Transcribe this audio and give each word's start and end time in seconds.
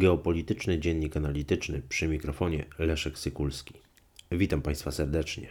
Geopolityczny 0.00 0.78
Dziennik 0.78 1.16
Analityczny 1.16 1.82
przy 1.88 2.08
mikrofonie 2.08 2.64
Leszek 2.78 3.18
Sykulski. 3.18 3.74
Witam 4.32 4.62
Państwa 4.62 4.90
serdecznie. 4.90 5.48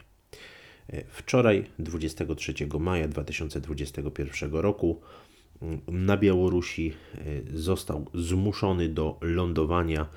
Wczoraj, 1.10 1.66
23 1.80 2.54
maja 2.80 3.08
2021 3.08 4.52
roku, 4.54 5.02
na 5.88 6.18
Białorusi 6.18 6.94
został 7.54 8.06
zmuszony 8.14 8.90
do 8.90 9.18
lądowania 9.22 10.10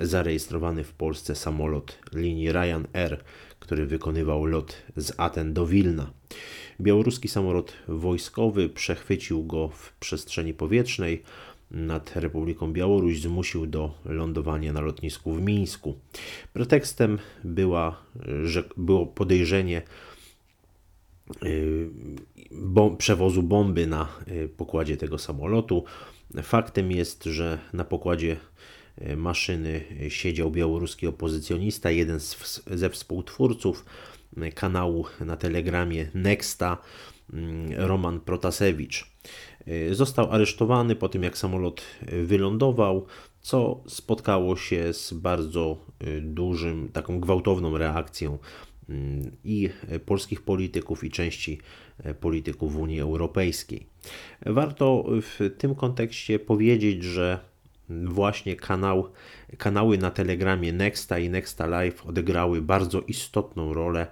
zarejestrowany 0.00 0.84
w 0.84 0.92
Polsce 0.92 1.34
samolot 1.34 1.98
linii 2.14 2.52
Ryanair, 2.52 3.24
który 3.60 3.86
wykonywał 3.86 4.46
lot 4.46 4.82
z 4.96 5.12
Aten 5.16 5.54
do 5.54 5.66
Wilna. 5.66 6.10
Białoruski 6.80 7.28
samolot 7.28 7.72
wojskowy 7.88 8.68
przechwycił 8.68 9.44
go 9.44 9.68
w 9.68 9.92
przestrzeni 9.92 10.54
powietrznej 10.54 11.22
nad 11.70 12.16
Republiką 12.16 12.72
Białoruś 12.72 13.20
zmusił 13.20 13.66
do 13.66 13.94
lądowania 14.04 14.72
na 14.72 14.80
lotnisku 14.80 15.32
w 15.32 15.40
Mińsku. 15.40 15.98
Pretekstem 16.52 17.18
była, 17.44 18.02
że 18.44 18.64
było 18.76 19.06
podejrzenie 19.06 19.82
y, 21.44 21.90
bom, 22.52 22.96
przewozu 22.96 23.42
bomby 23.42 23.86
na 23.86 24.08
y, 24.28 24.48
pokładzie 24.48 24.96
tego 24.96 25.18
samolotu. 25.18 25.84
Faktem 26.42 26.92
jest, 26.92 27.24
że 27.24 27.58
na 27.72 27.84
pokładzie 27.84 28.36
y, 29.10 29.16
maszyny 29.16 29.84
siedział 30.08 30.50
białoruski 30.50 31.06
opozycjonista, 31.06 31.90
jeden 31.90 32.20
z, 32.20 32.62
ze 32.66 32.90
współtwórców 32.90 33.84
kanału 34.54 35.04
na 35.20 35.36
Telegramie 35.36 36.10
Nexta, 36.14 36.78
Roman 37.76 38.20
Protasewicz. 38.20 39.15
Y, 39.68 39.94
został 39.94 40.30
aresztowany 40.30 40.96
po 40.96 41.08
tym, 41.08 41.22
jak 41.22 41.38
samolot 41.38 41.82
y, 42.12 42.26
wylądował, 42.26 43.06
co 43.40 43.80
spotkało 43.86 44.56
się 44.56 44.92
z 44.92 45.12
bardzo 45.12 45.76
y, 46.06 46.20
dużym, 46.20 46.88
taką 46.92 47.20
gwałtowną 47.20 47.78
reakcją 47.78 48.38
i 49.44 49.70
polskich 50.06 50.42
polityków, 50.42 51.04
i 51.04 51.10
części 51.10 51.60
polityków 52.20 52.76
Unii 52.76 53.00
Europejskiej. 53.00 53.86
Warto 54.46 55.04
w 55.08 55.50
tym 55.58 55.74
kontekście 55.74 56.38
powiedzieć, 56.38 57.04
że 57.04 57.38
właśnie 57.88 58.56
kanał, 58.56 59.12
kanały 59.58 59.98
na 59.98 60.10
Telegramie 60.10 60.72
Nexta 60.72 61.18
i 61.18 61.30
Nexta 61.30 61.66
Live 61.66 62.06
odegrały 62.06 62.62
bardzo 62.62 63.00
istotną 63.00 63.74
rolę 63.74 64.06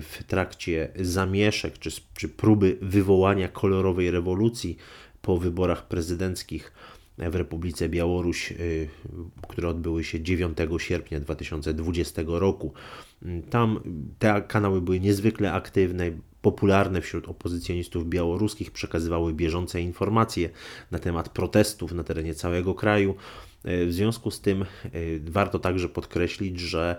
w 0.00 0.24
trakcie 0.26 0.88
zamieszek 1.00 1.78
czy, 1.78 1.90
czy 2.14 2.28
próby 2.28 2.78
wywołania 2.82 3.48
kolorowej 3.48 4.10
rewolucji 4.10 4.76
po 5.22 5.38
wyborach 5.38 5.88
prezydenckich 5.88 6.72
w 7.18 7.34
Republice 7.34 7.88
Białoruś, 7.88 8.52
y, 8.52 8.88
które 9.48 9.68
odbyły 9.68 10.04
się 10.04 10.20
9 10.20 10.58
sierpnia 10.78 11.20
2020 11.20 12.22
roku. 12.26 12.72
Tam 13.50 13.80
te 14.18 14.42
kanały 14.42 14.80
były 14.80 15.00
niezwykle 15.00 15.52
aktywne, 15.52 16.10
popularne 16.42 17.00
wśród 17.00 17.28
opozycjonistów 17.28 18.08
białoruskich, 18.08 18.70
przekazywały 18.70 19.34
bieżące 19.34 19.80
informacje 19.80 20.50
na 20.90 20.98
temat 20.98 21.28
protestów 21.28 21.92
na 21.92 22.04
terenie 22.04 22.34
całego 22.34 22.74
kraju. 22.74 23.14
Y, 23.66 23.86
w 23.86 23.92
związku 23.92 24.30
z 24.30 24.40
tym 24.40 24.64
y, 24.94 25.20
warto 25.24 25.58
także 25.58 25.88
podkreślić, 25.88 26.60
że 26.60 26.96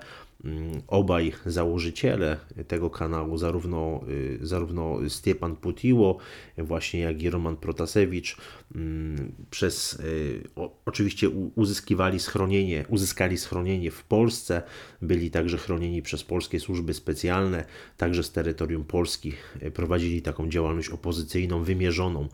obaj 0.88 1.34
założyciele 1.46 2.38
tego 2.68 2.90
kanału, 2.90 3.38
zarówno, 3.38 4.02
y, 4.10 4.40
zarówno 4.42 4.98
Stiepan 5.10 5.56
Putiło, 5.56 6.18
właśnie 6.58 7.00
jak 7.00 7.24
i 7.24 7.30
Roman 7.30 7.56
Protasewicz, 7.56 8.38
mm, 8.76 9.32
przez 9.50 9.94
y, 9.94 10.44
oczywiście 10.86 11.30
uzyskiwali 11.56 12.20
schronienie, 12.20 12.86
uzyskali 12.90 13.38
schronienie 13.38 13.92
w 13.92 14.04
Polsce, 14.04 14.62
byli 15.02 15.32
także 15.32 15.58
chronieni 15.58 16.02
przez 16.02 16.24
polskie 16.24 16.60
służby 16.60 16.94
specjalne, 16.94 17.66
także 17.98 18.24
z 18.24 18.32
terytorium 18.32 18.84
Polski 18.84 19.34
y, 19.64 19.72
prowadzili 19.72 20.22
taką 20.22 20.50
działalność 20.50 20.90
opozycyjną 20.90 21.64
wymierzoną 21.64 22.28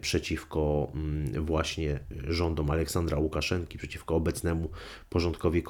przeciwko 0.00 0.92
mm, 0.94 1.44
właśnie 1.44 2.00
rządom 2.28 2.70
Aleksandra 2.70 3.18
Łukaszenki, 3.18 3.78
przeciwko 3.78 4.14
obecnemu 4.16 4.70
porządkowi 5.10 5.62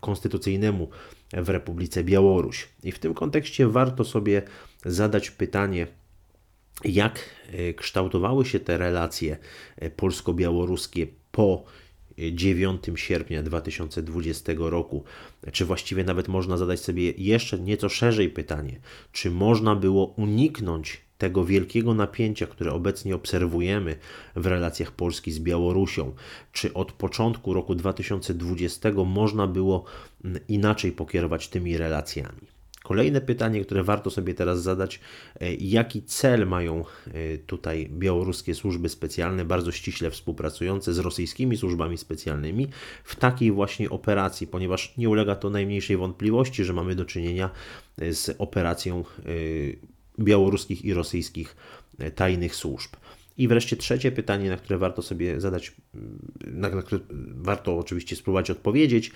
konstytucyjnemu 0.00 0.89
w 1.32 1.48
Republice 1.48 2.04
Białoruś. 2.04 2.68
I 2.82 2.92
w 2.92 2.98
tym 2.98 3.14
kontekście 3.14 3.68
warto 3.68 4.04
sobie 4.04 4.42
zadać 4.84 5.30
pytanie, 5.30 5.86
jak 6.84 7.20
e, 7.52 7.74
kształtowały 7.74 8.44
się 8.44 8.60
te 8.60 8.78
relacje 8.78 9.36
e, 9.76 9.90
polsko-białoruskie 9.90 11.06
po 11.32 11.64
9 12.32 12.84
sierpnia 12.94 13.42
2020 13.42 14.52
roku, 14.56 15.04
czy 15.52 15.64
właściwie 15.64 16.04
nawet 16.04 16.28
można 16.28 16.56
zadać 16.56 16.80
sobie 16.80 17.10
jeszcze 17.10 17.58
nieco 17.58 17.88
szerzej 17.88 18.30
pytanie, 18.30 18.80
czy 19.12 19.30
można 19.30 19.76
było 19.76 20.06
uniknąć 20.06 21.00
tego 21.20 21.44
wielkiego 21.44 21.94
napięcia, 21.94 22.46
które 22.46 22.72
obecnie 22.72 23.14
obserwujemy 23.14 23.96
w 24.36 24.46
relacjach 24.46 24.92
Polski 24.92 25.32
z 25.32 25.38
Białorusią, 25.38 26.12
czy 26.52 26.74
od 26.74 26.92
początku 26.92 27.54
roku 27.54 27.74
2020 27.74 28.90
można 29.06 29.46
było 29.46 29.84
mm, 30.24 30.40
inaczej 30.48 30.92
pokierować 30.92 31.48
tymi 31.48 31.76
relacjami. 31.76 32.60
Kolejne 32.82 33.20
pytanie, 33.20 33.64
które 33.64 33.82
warto 33.82 34.10
sobie 34.10 34.34
teraz 34.34 34.62
zadać, 34.62 35.00
e, 35.40 35.54
jaki 35.54 36.02
cel 36.02 36.46
mają 36.46 36.84
e, 37.06 37.38
tutaj 37.38 37.88
białoruskie 37.92 38.54
służby 38.54 38.88
specjalne, 38.88 39.44
bardzo 39.44 39.72
ściśle 39.72 40.10
współpracujące 40.10 40.94
z 40.94 40.98
rosyjskimi 40.98 41.56
służbami 41.56 41.98
specjalnymi 41.98 42.68
w 43.04 43.16
takiej 43.16 43.52
właśnie 43.52 43.90
operacji, 43.90 44.46
ponieważ 44.46 44.96
nie 44.96 45.08
ulega 45.08 45.36
to 45.36 45.50
najmniejszej 45.50 45.96
wątpliwości, 45.96 46.64
że 46.64 46.72
mamy 46.72 46.94
do 46.94 47.04
czynienia 47.04 47.50
e, 47.98 48.14
z 48.14 48.36
operacją 48.38 49.04
białoruskich 50.20 50.84
i 50.84 50.94
rosyjskich 50.94 51.56
e, 51.98 52.10
tajnych 52.10 52.56
służb. 52.56 52.90
I 53.40 53.48
wreszcie 53.48 53.76
trzecie 53.76 54.12
pytanie, 54.12 54.50
na 54.50 54.56
które 54.56 54.78
warto 54.78 55.02
sobie 55.02 55.40
zadać, 55.40 55.72
na, 56.40 56.68
na 56.68 56.82
które 56.82 57.00
warto 57.34 57.78
oczywiście 57.78 58.16
spróbować 58.16 58.50
odpowiedzieć, 58.50 59.12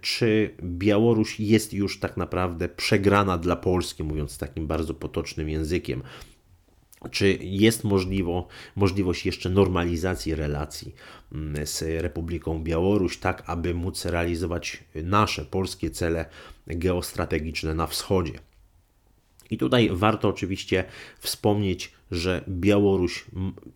czy 0.00 0.54
Białoruś 0.62 1.40
jest 1.40 1.74
już 1.74 2.00
tak 2.00 2.16
naprawdę 2.16 2.68
przegrana 2.68 3.38
dla 3.38 3.56
Polski, 3.56 4.02
mówiąc 4.02 4.38
takim 4.38 4.66
bardzo 4.66 4.94
potocznym 4.94 5.48
językiem. 5.48 6.02
Czy 7.10 7.38
jest 7.40 7.84
możliwo, 7.84 8.48
możliwość 8.76 9.26
jeszcze 9.26 9.50
normalizacji 9.50 10.34
relacji 10.34 10.94
mm, 11.32 11.66
z 11.66 11.82
Republiką 12.02 12.62
Białoruś, 12.62 13.18
tak 13.18 13.42
aby 13.46 13.74
móc 13.74 14.04
realizować 14.04 14.84
nasze 14.94 15.44
polskie 15.44 15.90
cele 15.90 16.24
geostrategiczne 16.66 17.74
na 17.74 17.86
wschodzie? 17.86 18.32
I 19.50 19.58
tutaj 19.58 19.90
warto 19.92 20.28
oczywiście 20.28 20.84
wspomnieć, 21.18 21.92
że 22.10 22.44
Białoruś, 22.48 23.24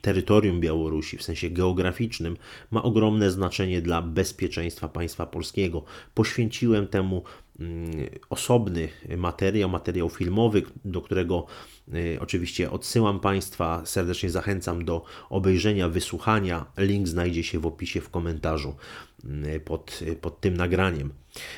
terytorium 0.02 0.60
Białorusi 0.60 1.18
w 1.18 1.22
sensie 1.22 1.50
geograficznym 1.50 2.36
ma 2.70 2.82
ogromne 2.82 3.30
znaczenie 3.30 3.82
dla 3.82 4.02
bezpieczeństwa 4.02 4.88
państwa 4.88 5.26
polskiego. 5.26 5.84
Poświęciłem 6.14 6.86
temu 6.86 7.22
mm, 7.60 7.90
osobny 8.30 8.88
materiał, 9.16 9.70
materiał 9.70 10.10
filmowy, 10.10 10.62
do 10.84 11.02
którego 11.02 11.46
y, 11.94 12.18
oczywiście 12.20 12.70
odsyłam 12.70 13.20
Państwa, 13.20 13.82
serdecznie 13.86 14.30
zachęcam 14.30 14.84
do 14.84 15.04
obejrzenia, 15.30 15.88
wysłuchania. 15.88 16.66
Link 16.78 17.08
znajdzie 17.08 17.42
się 17.42 17.58
w 17.58 17.66
opisie 17.66 18.00
w 18.00 18.10
komentarzu 18.10 18.74
y, 19.24 19.60
pod, 19.60 20.00
pod 20.20 20.40
tym 20.40 20.56
nagraniem. 20.56 21.12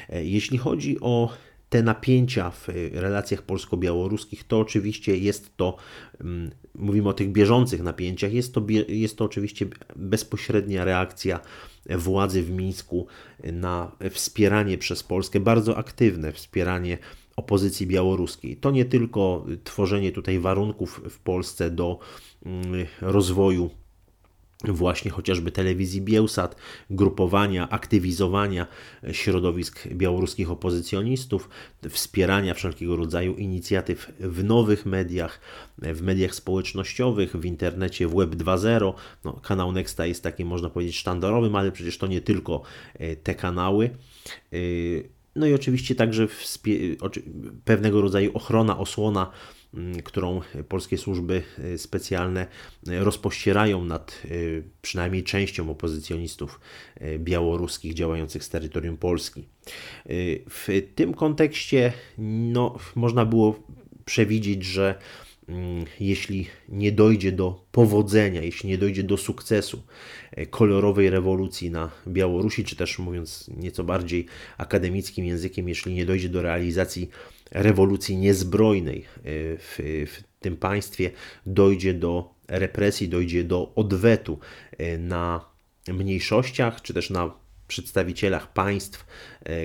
E, 0.09 0.25
jeśli 0.25 0.59
chodzi 0.59 1.01
o 1.01 1.33
te 1.69 1.83
napięcia 1.83 2.51
w 2.51 2.69
relacjach 2.93 3.43
polsko-białoruskich, 3.43 4.45
to 4.45 4.61
oczywiście 4.61 5.17
jest 5.17 5.57
to, 5.57 5.77
mm, 6.21 6.51
mówimy 6.75 7.09
o 7.09 7.13
tych 7.13 7.33
bieżących 7.33 7.83
napięciach, 7.83 8.33
jest 8.33 8.55
to, 8.55 8.63
jest 8.89 9.17
to 9.19 9.25
oczywiście 9.25 9.67
bezpośrednia 9.97 10.85
reakcja 10.85 11.41
władzy 11.91 12.43
w 12.43 12.51
Mińsku 12.51 13.07
na 13.53 13.93
wspieranie 14.11 14.79
przez 14.79 15.03
Polskę, 15.03 15.41
bardzo 15.41 15.77
aktywne 15.77 16.33
wspieranie 16.33 16.99
opozycji 17.37 17.87
białoruskiej. 17.87 18.57
To 18.57 18.71
nie 18.71 18.85
tylko 18.85 19.47
tworzenie 19.65 20.13
tutaj 20.13 20.39
warunków 20.39 21.01
w 21.11 21.19
Polsce 21.19 21.71
do 21.71 21.99
mm, 22.47 22.87
rozwoju 23.01 23.71
właśnie 24.73 25.11
chociażby 25.11 25.51
telewizji 25.51 26.03
Bielsat, 26.03 26.57
grupowania, 26.91 27.69
aktywizowania 27.71 28.67
środowisk 29.13 29.89
białoruskich 29.89 30.51
opozycjonistów, 30.51 31.49
wspierania 31.89 32.55
wszelkiego 32.55 32.97
rodzaju 32.97 33.35
inicjatyw 33.35 34.13
w 34.21 34.45
nowych 34.45 34.87
mediach, 34.87 35.41
w 35.79 36.03
mediach 36.03 36.35
społecznościowych, 36.35 37.37
w 37.37 37.45
internecie, 37.45 38.09
w 38.09 38.15
Web 38.15 38.31
2.0. 38.31 38.93
No, 39.25 39.33
kanał 39.33 39.73
Nexta 39.73 40.07
jest 40.07 40.23
takim, 40.23 40.49
można 40.49 40.71
powiedzieć, 40.71 40.97
sztandarowym, 40.97 41.57
ale 41.57 41.73
przecież 41.73 41.99
to 41.99 42.07
nie 42.07 42.21
tylko 42.21 42.63
e, 42.95 43.17
te 43.17 43.35
kanały. 43.35 43.91
E, 44.53 44.57
No 45.37 45.47
i 45.47 45.55
oczywiście 45.55 45.95
także 45.95 46.29
pewnego 47.65 48.01
rodzaju 48.01 48.31
ochrona, 48.35 48.79
osłona, 48.79 49.31
którą 50.05 50.41
polskie 50.69 50.99
służby 50.99 51.43
specjalne 51.77 52.47
rozpościerają 52.87 53.85
nad 53.85 54.23
przynajmniej 54.83 55.25
częścią 55.25 55.71
opozycjonistów 55.71 56.61
białoruskich 57.19 57.95
działających 57.95 58.45
z 58.45 58.49
terytorium 58.49 58.97
Polski. 58.97 59.49
W 60.51 60.83
tym 60.95 61.15
kontekście 61.15 61.93
no, 62.19 62.79
można 62.95 63.25
było 63.25 63.63
przewidzieć, 64.05 64.65
że 64.65 64.99
jeśli 66.01 66.47
nie 66.69 66.93
dojdzie 66.93 67.33
do 67.33 67.65
powodzenia, 67.73 68.43
jeśli 68.43 68.69
nie 68.69 68.79
dojdzie 68.79 69.03
do 69.03 69.17
sukcesu 69.17 69.83
kolorowej 70.51 71.11
rewolucji 71.11 71.71
na 71.71 71.91
Białorusi, 72.09 72.65
czy 72.65 72.77
też 72.77 72.99
mówiąc 72.99 73.51
nieco 73.57 73.85
bardziej 73.85 74.27
akademickim 74.59 75.25
językiem, 75.25 75.69
jeśli 75.69 75.95
nie 75.95 76.07
dojdzie 76.07 76.29
do 76.29 76.43
realizacji 76.43 77.11
rewolucji 77.51 78.17
niezbrojnej 78.17 78.99
e, 78.99 79.23
w, 79.59 79.79
w 80.07 80.23
tym 80.41 80.57
państwie, 80.57 81.11
dojdzie 81.47 81.95
do 81.95 82.35
represji, 82.49 83.09
dojdzie 83.09 83.45
do 83.45 83.73
odwetu 83.75 84.39
e, 84.79 84.99
na 84.99 85.45
mniejszościach, 85.89 86.83
czy 86.83 86.95
też 86.95 87.11
na 87.11 87.35
przedstawicielach 87.69 88.53
państw, 88.53 89.07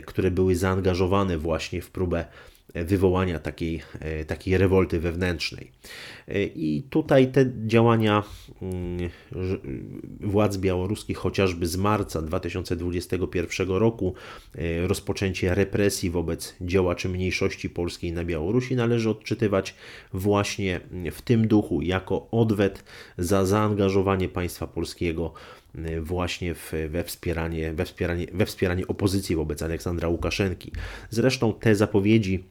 które 0.06 0.32
były 0.32 0.56
zaangażowane 0.56 1.38
właśnie 1.38 1.82
w 1.82 1.92
próbę 1.92 2.26
wywołania 2.74 3.40
takiej, 3.40 3.82
e, 4.00 4.26
takiej 4.26 4.58
rewolty 4.58 5.00
wewnętrznej. 5.00 5.72
E, 6.28 6.44
I 6.44 6.84
tutaj 6.90 7.32
te 7.32 7.46
działania 7.66 8.24
mm, 8.62 9.10
władz 10.20 10.58
białoruskich, 10.58 11.18
chociażby 11.18 11.68
z 11.68 11.78
marca 11.78 12.22
2021 12.22 13.70
roku, 13.70 14.14
e, 14.56 14.88
rozpoczęcie 14.88 15.56
represji 15.56 16.10
wobec 16.10 16.56
działaczy 16.62 17.10
mniejszości 17.10 17.70
polskiej 17.70 18.14
na 18.14 18.26
Białorusi, 18.26 18.76
należy 18.76 19.10
odczytywać 19.10 19.76
właśnie 20.14 20.82
w 21.12 21.22
tym 21.22 21.48
duchu, 21.48 21.82
jako 21.82 22.28
odwet 22.32 22.84
za 23.18 23.46
zaangażowanie 23.46 24.30
państwa 24.30 24.68
polskiego 24.68 25.34
właśnie 26.02 26.56
w, 26.56 26.74
we, 26.90 27.04
wspieranie, 27.04 27.74
we, 27.74 27.86
wspieranie, 27.86 28.28
we 28.34 28.46
wspieranie 28.46 28.88
opozycji 28.88 29.36
wobec 29.36 29.62
Aleksandra 29.62 30.08
Łukaszenki. 30.08 30.72
Zresztą 31.10 31.54
te 31.54 31.76
zapowiedzi 31.76 32.44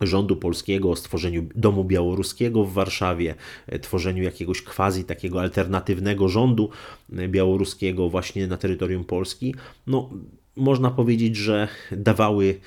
rządu 0.00 0.36
polskiego 0.36 0.90
o 0.90 0.96
stworzeniu 0.96 1.46
domu 1.54 1.84
białoruskiego 1.84 2.64
w 2.64 2.72
Warszawie, 2.72 3.34
e, 3.66 3.78
tworzeniu 3.78 4.22
jakiegoś 4.22 4.62
quasi 4.62 5.04
takiego 5.04 5.40
alternatywnego 5.40 6.28
rządu 6.28 6.70
e, 7.12 7.28
białoruskiego 7.28 8.08
właśnie 8.08 8.46
na 8.46 8.56
terytorium 8.56 9.04
Polski, 9.04 9.54
no 9.86 10.10
można 10.56 10.90
powiedzieć, 10.90 11.36
że 11.36 11.68
dawały 11.92 12.60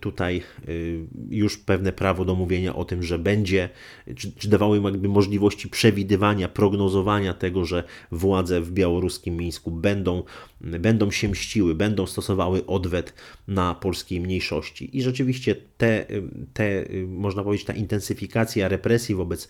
tutaj 0.00 0.42
y, 0.68 1.06
już 1.30 1.58
pewne 1.58 1.92
prawo 1.92 2.24
do 2.24 2.34
mówienia 2.34 2.74
o 2.74 2.84
tym, 2.84 3.02
że 3.02 3.18
będzie, 3.18 3.68
czy, 4.16 4.32
czy 4.32 4.48
im 4.76 4.84
jakby 4.84 5.08
możliwości 5.08 5.68
przewidywania, 5.68 6.48
prognozowania 6.48 7.34
tego, 7.34 7.64
że 7.64 7.84
władze 8.12 8.60
w 8.60 8.72
białoruskim 8.72 9.36
Mińsku 9.36 9.70
będą, 9.70 10.22
będą 10.60 11.10
się 11.10 11.28
mściły, 11.28 11.74
będą 11.74 12.06
stosowały 12.06 12.66
odwet 12.66 13.14
na 13.48 13.74
polskiej 13.74 14.20
mniejszości. 14.20 14.98
I 14.98 15.02
rzeczywiście 15.02 15.56
te, 15.78 16.06
te 16.54 16.84
można 17.06 17.42
powiedzieć, 17.42 17.66
ta 17.66 17.72
intensyfikacja 17.72 18.68
represji 18.68 19.14
wobec 19.14 19.48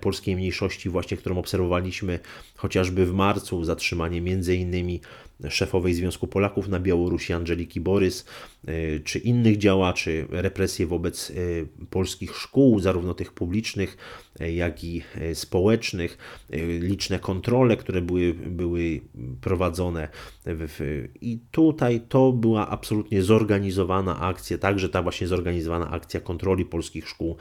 polskiej 0.00 0.36
mniejszości, 0.36 0.88
właśnie 0.88 1.16
którą 1.16 1.38
obserwowaliśmy 1.38 2.18
chociażby 2.56 3.06
w 3.06 3.12
marcu, 3.12 3.64
zatrzymanie 3.64 4.20
między 4.20 4.56
innymi 4.56 5.00
szefowej 5.48 5.94
Związku 5.94 6.26
Polaków 6.26 6.68
na 6.68 6.80
Białorusi 6.80 7.32
Angeliki 7.32 7.80
Borys, 7.80 8.24
czy 9.04 9.18
innych 9.18 9.58
działaczy, 9.58 10.26
represje 10.30 10.86
wobec 10.86 11.30
e, 11.30 11.34
polskich 11.90 12.36
szkół, 12.36 12.80
zarówno 12.80 13.14
tych 13.14 13.32
publicznych, 13.32 13.96
e, 14.40 14.52
jak 14.52 14.84
i 14.84 15.02
społecznych, 15.34 16.18
liczne 16.80 17.18
kontrole, 17.18 17.76
które 17.76 18.02
były, 18.02 18.34
były 18.34 19.00
prowadzone. 19.40 20.08
I 21.20 21.38
tutaj 21.50 22.00
to 22.08 22.32
była 22.32 22.68
absolutnie 22.68 23.22
zorganizowana 23.22 24.20
akcja, 24.20 24.58
także 24.58 24.88
ta 24.88 25.02
właśnie 25.02 25.26
zorganizowana 25.26 25.90
akcja 25.90 26.20
kontroli 26.20 26.64
polskich 26.64 27.08
szkół 27.08 27.36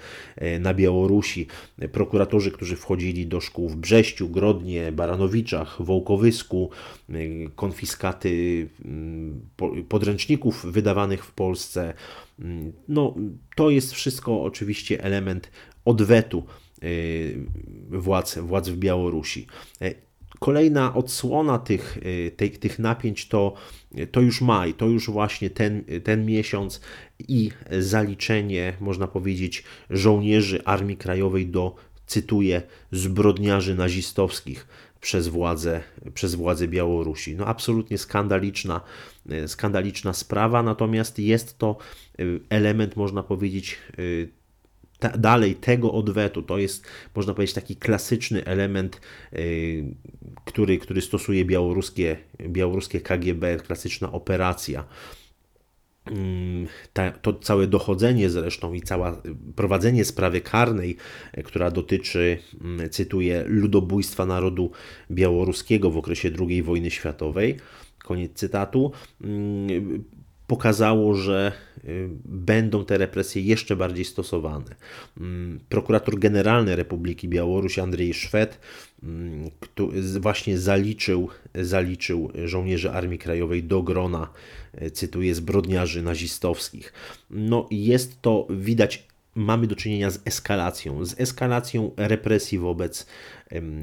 na 0.59 0.73
Białorusi. 0.73 1.47
Prokuratorzy, 1.91 2.51
którzy 2.51 2.75
wchodzili 2.75 3.27
do 3.27 3.41
szkół 3.41 3.69
w 3.69 3.75
Brześciu, 3.75 4.29
Grodnie, 4.29 4.91
Baranowiczach, 4.91 5.81
Wołkowysku, 5.81 6.69
konfiskaty 7.55 8.67
mm, 8.85 9.41
podręczników 9.89 10.65
wydawanych 10.65 11.10
w 11.17 11.31
Polsce. 11.31 11.93
Mm, 12.39 12.73
no, 12.87 13.15
to 13.55 13.69
jest 13.69 13.93
wszystko 13.93 14.43
oczywiście 14.43 15.03
element 15.03 15.51
odwetu 15.85 16.43
y, 16.83 17.45
władz, 17.89 18.37
władz 18.37 18.69
w 18.69 18.77
Białorusi. 18.77 19.47
E, 19.81 19.93
kolejna 20.39 20.93
odsłona 20.93 21.59
tych, 21.59 21.97
y, 21.97 22.31
tych, 22.37 22.59
tych 22.59 22.79
napięć 22.79 23.27
to, 23.27 23.53
to 24.11 24.21
już 24.21 24.41
maj, 24.41 24.73
to 24.73 24.87
już 24.87 25.09
właśnie 25.09 25.49
ten, 25.49 25.83
ten 26.03 26.25
miesiąc 26.25 26.81
i 27.27 27.51
zaliczenie, 27.79 28.73
można 28.79 29.07
powiedzieć, 29.07 29.63
żołnierzy 29.89 30.63
Armii 30.65 30.97
Krajowej 30.97 31.47
do, 31.47 31.75
cytuję, 32.11 32.61
zbrodniarzy 32.91 33.75
nazistowskich 33.75 34.67
przez 35.01 35.27
władze, 35.27 35.81
przez 36.13 36.35
władze 36.35 36.67
Białorusi. 36.67 37.35
No 37.35 37.45
absolutnie 37.45 37.97
skandaliczna, 37.97 38.81
e, 39.29 39.47
skandaliczna 39.47 40.13
sprawa, 40.13 40.63
natomiast 40.63 41.19
jest 41.19 41.57
to 41.57 41.77
e, 42.19 42.23
element, 42.49 42.95
można 42.95 43.23
powiedzieć, 43.23 43.77
e, 43.91 44.01
ta, 44.99 45.09
dalej 45.09 45.55
tego 45.55 45.91
odwetu. 45.91 46.41
To 46.41 46.57
jest, 46.57 46.87
można 47.15 47.33
powiedzieć, 47.33 47.55
taki 47.55 47.75
klasyczny 47.75 48.45
element, 48.45 49.01
który, 50.45 50.77
który 50.77 51.01
stosuje 51.01 51.45
białoruskie, 51.45 52.17
białoruskie 52.47 53.01
KGB, 53.01 53.57
klasyczna 53.57 54.11
operacja 54.11 54.83
to 57.21 57.33
całe 57.33 57.67
dochodzenie 57.67 58.29
zresztą 58.29 58.73
i 58.73 58.81
całe 58.81 59.21
prowadzenie 59.55 60.05
sprawy 60.05 60.41
karnej, 60.41 60.97
e, 61.33 61.43
która 61.43 61.71
dotyczy, 61.71 62.37
mm, 62.61 62.89
cytuję, 62.89 63.43
ludobójstwa 63.47 64.25
narodu 64.25 64.71
białoruskiego 65.11 65.91
w 65.91 65.97
okresie 65.97 66.31
II 66.39 66.63
wojny 66.63 66.91
światowej, 66.91 67.57
koniec 68.03 68.33
cytatu, 68.33 68.91
mm, 69.21 70.03
pokazało, 70.51 71.15
że 71.15 71.51
y, 71.85 72.09
będą 72.25 72.85
te 72.85 72.97
represje 72.97 73.41
jeszcze 73.41 73.75
bardziej 73.75 74.05
stosowane. 74.05 74.75
Prokurator 75.69 76.19
Generalny 76.19 76.75
Republiki 76.75 77.27
Białorusi 77.27 77.81
Andrzej 77.81 78.13
Szwed 78.13 78.59
właśnie 80.19 80.57
zaliczył, 80.57 81.29
zaliczył 81.55 82.31
żołnierzy 82.45 82.91
Armii 82.91 83.19
Krajowej 83.19 83.63
do 83.63 83.83
grona, 83.83 84.29
e, 84.73 84.91
cytuję, 84.91 85.35
zbrodniarzy 85.35 86.01
nazistowskich. 86.01 86.93
No 87.29 87.67
jest 87.71 88.21
to, 88.21 88.47
widać, 88.49 89.07
mamy 89.35 89.67
do 89.67 89.75
czynienia 89.75 90.09
z 90.09 90.19
eskalacją, 90.25 91.05
z 91.05 91.19
eskalacją 91.19 91.91
represji 91.97 92.59
wobec, 92.59 93.05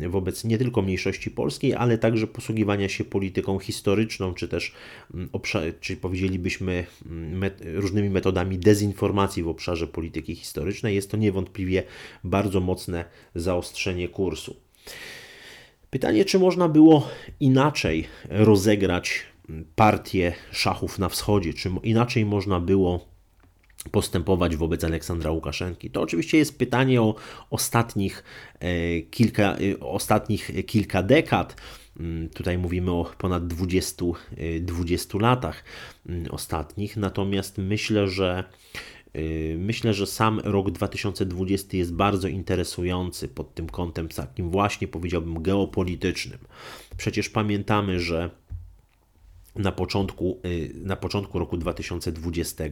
wobec 0.09 0.45
nie 0.45 0.59
tylko 0.59 0.83
mniejszości 0.83 1.31
polskiej, 1.31 1.75
ale 1.75 1.99
także 1.99 2.27
posługiwania 2.27 2.89
się 2.89 3.05
polityką 3.05 3.59
historyczną, 3.59 4.35
czy 4.35 4.49
też, 4.49 4.75
czy 5.81 5.97
powiedzielibyśmy, 5.97 6.87
met, 7.33 7.63
różnymi 7.75 8.11
metodami 8.11 8.59
dezinformacji 8.59 9.43
w 9.43 9.49
obszarze 9.49 9.87
polityki 9.87 10.35
historycznej. 10.35 10.95
Jest 10.95 11.11
to 11.11 11.17
niewątpliwie 11.17 11.83
bardzo 12.25 12.61
mocne 12.61 13.05
zaostrzenie 13.35 14.09
kursu. 14.09 14.57
Pytanie, 15.91 16.25
czy 16.25 16.39
można 16.39 16.69
było 16.69 17.09
inaczej 17.41 18.05
rozegrać 18.29 19.23
partię 19.77 20.33
szachów 20.51 20.99
na 20.99 21.09
wschodzie, 21.09 21.55
czy 21.55 21.71
inaczej 21.83 22.25
można 22.25 22.61
było 22.61 23.08
postępować 23.89 24.57
wobec 24.57 24.85
Aleksandra 24.85 25.31
Łukaszenki. 25.31 25.91
To 25.91 26.01
oczywiście 26.01 26.39
jest 26.39 26.59
pytanie 26.59 27.03
o 27.03 27.15
ostatnich 27.51 28.25
e, 28.61 29.01
kilka, 29.01 29.57
e, 29.57 29.81
ostatnich 29.81 30.51
kilka 30.67 31.03
dekad. 31.03 31.57
Mm, 32.01 32.29
tutaj 32.29 32.59
mówimy 32.59 32.91
o 32.91 33.11
ponad 33.19 33.47
20, 33.47 34.05
20 34.61 35.19
e, 35.19 35.21
latach 35.21 35.65
mm, 36.07 36.27
ostatnich, 36.31 36.97
natomiast 36.97 37.59
myślę, 37.59 38.09
że 38.09 38.45
myślę, 39.59 39.95
że 39.95 40.07
sam 40.07 40.41
rok 40.41 40.71
2020 40.71 41.77
jest 41.77 41.95
bardzo 41.95 42.29
interesujący 42.29 43.29
pod 43.29 43.55
tym 43.55 43.67
kątem 43.67 44.09
takim 44.09 44.51
właśnie 44.51 44.89
powiedziałbym 44.89 45.43
geopolitycznym. 45.43 46.39
Przecież 46.97 47.29
pamiętamy, 47.29 48.01
że 48.01 48.31
na 49.59 49.73
początku, 49.73 50.41
y, 50.45 50.73
na 50.75 50.97
początku 50.97 51.39
roku 51.39 51.57
2020 51.57 52.65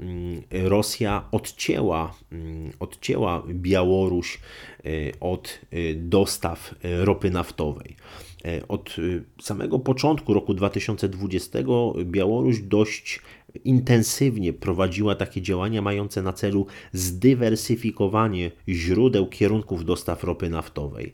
mm, 0.00 0.42
Rosja 0.50 1.28
odcięła, 1.32 2.14
mm, 2.32 2.72
odcięła 2.80 3.42
Białoruś 3.48 4.38
y, 4.86 5.12
od 5.20 5.60
dostaw 5.96 6.74
ropy 6.82 7.30
naftowej. 7.30 7.96
Od 8.68 8.96
samego 9.40 9.78
początku 9.78 10.34
roku 10.34 10.54
2020 10.54 11.58
Białoruś 12.04 12.60
dość 12.60 13.20
intensywnie 13.64 14.52
prowadziła 14.52 15.14
takie 15.14 15.42
działania 15.42 15.82
mające 15.82 16.22
na 16.22 16.32
celu 16.32 16.66
zdywersyfikowanie 16.92 18.50
źródeł 18.68 19.26
kierunków 19.26 19.84
dostaw 19.84 20.24
ropy 20.24 20.50
naftowej. 20.50 21.12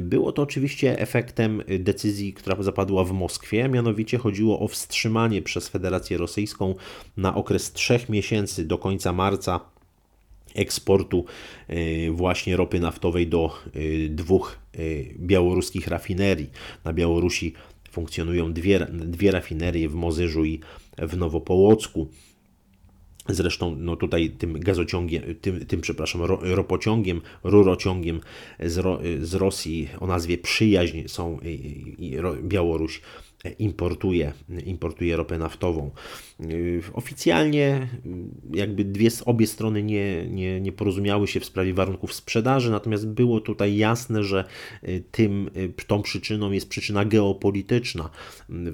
Było 0.00 0.32
to 0.32 0.42
oczywiście 0.42 0.98
efektem 0.98 1.62
decyzji, 1.78 2.32
która 2.32 2.62
zapadła 2.62 3.04
w 3.04 3.12
Moskwie, 3.12 3.68
mianowicie 3.68 4.18
chodziło 4.18 4.60
o 4.60 4.68
wstrzymanie 4.68 5.42
przez 5.42 5.68
Federację 5.68 6.18
Rosyjską 6.18 6.74
na 7.16 7.34
okres 7.34 7.72
trzech 7.72 8.08
miesięcy 8.08 8.64
do 8.64 8.78
końca 8.78 9.12
marca 9.12 9.60
eksportu 10.54 11.24
e, 11.68 12.10
właśnie 12.10 12.56
ropy 12.56 12.80
naftowej 12.80 13.26
do 13.26 13.50
e, 13.74 14.08
dwóch 14.08 14.58
e, 14.74 14.78
białoruskich 15.18 15.88
rafinerii. 15.88 16.50
Na 16.84 16.92
Białorusi 16.92 17.52
funkcjonują 17.90 18.52
dwie, 18.52 18.86
dwie 18.92 19.30
rafinerie 19.30 19.88
w 19.88 19.94
Mozyżu 19.94 20.44
i 20.44 20.60
w 20.98 21.16
Nowopołocku. 21.16 22.08
Zresztą 23.28 23.76
no 23.78 23.96
tutaj 23.96 24.30
tym 24.30 24.60
gazociągiem, 24.60 25.22
tym, 25.40 25.66
tym 25.66 25.80
przepraszam, 25.80 26.22
ropociągiem, 26.40 27.20
rurociągiem 27.44 28.20
z, 28.60 28.78
Ro, 28.78 29.00
z 29.20 29.34
Rosji 29.34 29.88
o 30.00 30.06
nazwie 30.06 30.38
Przyjaźń 30.38 31.08
są 31.08 31.38
i, 31.40 31.94
i 31.98 32.16
Białoruś 32.42 33.00
importuje, 33.58 34.32
importuje 34.64 35.16
ropę 35.16 35.38
naftową. 35.38 35.90
Oficjalnie 36.92 37.88
jakby 38.54 38.84
dwie, 38.84 39.08
obie 39.24 39.46
strony 39.46 39.82
nie, 39.82 40.26
nie, 40.26 40.60
nie 40.60 40.72
porozumiały 40.72 41.28
się 41.28 41.40
w 41.40 41.44
sprawie 41.44 41.74
warunków 41.74 42.12
sprzedaży, 42.12 42.70
natomiast 42.70 43.08
było 43.08 43.40
tutaj 43.40 43.76
jasne, 43.76 44.24
że 44.24 44.44
tym, 45.10 45.50
tą 45.86 46.02
przyczyną 46.02 46.52
jest 46.52 46.68
przyczyna 46.68 47.04
geopolityczna, 47.04 48.10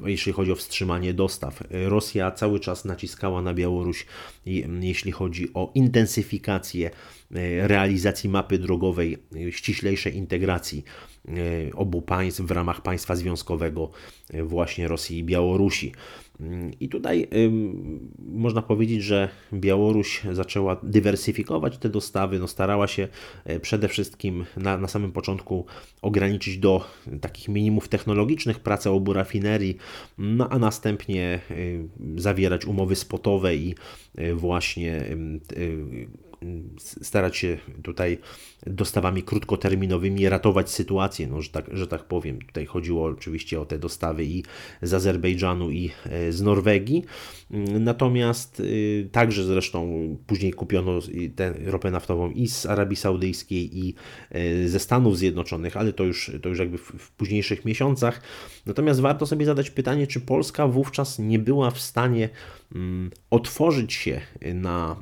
jeśli 0.07 0.33
chodzi 0.33 0.53
o 0.53 0.55
wstrzymanie 0.55 1.15
dostaw. 1.15 1.63
Rosja 1.71 2.31
cały 2.31 2.61
czas 2.61 2.85
naciskała 2.85 3.43
na 3.43 3.55
Białoruś, 3.55 4.07
jeśli 4.81 5.13
chodzi 5.13 5.55
o 5.55 5.73
intensyfikację 5.75 6.91
realizacji 7.61 8.31
mapy 8.31 8.59
drogowej, 8.59 9.19
ściślejszej 9.51 10.17
integracji 10.17 10.85
obu 11.75 12.03
państw 12.03 12.41
w 12.41 12.51
ramach 12.51 12.83
państwa 12.83 13.17
związkowego 13.17 13.91
właśnie 14.45 14.89
Rosji 14.89 15.19
i 15.19 15.25
Białorusi. 15.25 15.93
I 16.81 16.89
tutaj 16.89 17.29
można 18.33 18.63
powiedzieć, 18.63 19.03
że 19.03 19.29
Białoruś 19.53 20.23
zaczęła 20.33 20.81
dywersyfikować 20.83 21.79
te 21.79 21.89
dostawy, 21.89 22.39
no 22.39 22.49
starała 22.49 22.87
się 22.87 23.09
e, 23.45 23.61
przede 23.61 23.89
wszystkim 23.89 24.45
na, 24.57 24.79
na 24.79 24.89
samym 24.89 25.13
początku 25.13 25.67
ograniczyć 26.03 26.59
do 26.59 26.85
takich 27.21 27.49
minimów 27.49 27.89
technologicznych 27.89 28.61
pracę 28.61 28.91
obu 28.91 29.13
rafinerii, 29.13 29.77
no 30.19 30.49
a 30.49 30.59
następnie 30.59 31.41
zawierać 32.17 32.67
umowy 32.67 32.97
spotowe 32.97 33.57
i 33.57 33.75
właśnie 34.35 35.05
starać 36.79 37.37
się 37.37 37.59
tutaj 37.83 38.19
dostawami 38.67 39.23
krótkoterminowymi 39.23 40.29
ratować 40.29 40.71
sytuację, 40.71 41.27
no, 41.27 41.43
że, 41.43 41.51
tak, 41.51 41.65
że 41.73 41.87
tak 41.87 42.05
powiem. 42.05 42.39
Tutaj 42.39 42.67
chodziło 42.67 43.07
oczywiście 43.07 43.61
o 43.61 43.65
te 43.65 43.79
dostawy 43.79 44.25
i 44.25 44.43
z 44.83 44.95
Azerbejdżanu 44.95 45.71
i 45.71 45.91
e, 46.05 46.33
z 46.33 46.43
Norwegii. 46.43 47.05
Natomiast 47.81 48.61
y, 48.61 49.09
także 49.13 49.45
zresztą 49.45 49.89
później 50.27 50.53
kupiono 50.53 51.01
tę 51.37 51.55
ropę 51.65 51.91
naftową 51.91 52.31
i 52.31 52.49
z 52.49 52.67
Arabii 52.67 52.97
Saudyjskiej 52.97 53.79
i 53.79 53.95
e, 54.31 54.69
ze 54.69 54.79
Stanów 54.79 55.19
Zjednoczonych, 55.19 55.77
ale 55.77 55.93
to 55.93 56.05
już, 56.05 56.31
to 56.43 56.49
już 56.49 56.59
jakby 56.59 56.79
w, 56.79 56.93
w 56.99 57.11
późniejszych 57.11 57.65
miesiącach. 57.65 58.23
Natomiast 58.67 59.01
warto 59.01 59.27
sobie 59.27 59.47
zadać 59.47 59.71
pytanie, 59.71 60.07
czy 60.07 60.21
Polska 60.21 60.69
wówczas 60.69 61.19
nie 61.19 61.39
była 61.39 61.71
w 61.71 61.81
stanie 61.81 62.29
mm, 62.75 63.11
otworzyć 63.31 63.93
się 63.93 64.21
na 64.55 64.97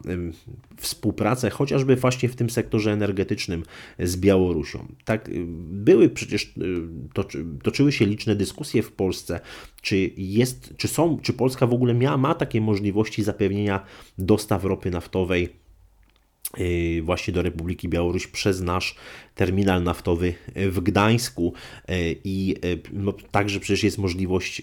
współpracę, 0.76 1.25
chociażby 1.50 1.96
właśnie 1.96 2.28
w 2.28 2.36
tym 2.36 2.50
sektorze 2.50 2.92
energetycznym 2.92 3.62
z 3.98 4.16
Białorusią. 4.16 4.86
Tak, 5.04 5.28
y, 5.28 5.44
były 5.70 6.08
przecież, 6.08 6.44
y, 6.44 6.52
toczy, 7.14 7.44
toczyły 7.62 7.92
się 7.92 8.06
liczne 8.06 8.36
dyskusje 8.36 8.82
w 8.82 8.92
Polsce, 8.92 9.40
czy 9.82 10.10
jest, 10.16 10.74
czy 10.76 10.88
są, 10.88 11.18
czy 11.22 11.32
Polska 11.32 11.66
w 11.66 11.74
ogóle 11.74 11.94
miała, 11.94 12.16
ma 12.16 12.34
takie 12.34 12.60
możliwości 12.60 13.22
zapewnienia 13.22 13.84
dostaw 14.18 14.64
ropy 14.64 14.90
naftowej 14.90 15.65
właśnie 17.02 17.34
do 17.34 17.42
Republiki 17.42 17.88
Białoruś 17.88 18.26
przez 18.26 18.60
nasz 18.60 18.94
terminal 19.34 19.82
naftowy 19.82 20.34
w 20.56 20.80
Gdańsku 20.80 21.52
y, 21.90 22.16
i 22.24 22.54
y, 22.64 22.78
no, 22.92 23.12
także 23.30 23.60
przecież 23.60 23.84
jest 23.84 23.98
możliwość 23.98 24.62